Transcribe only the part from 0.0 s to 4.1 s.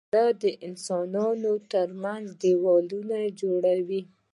جګړه د انسانانو تر منځ دیوالونه جوړوي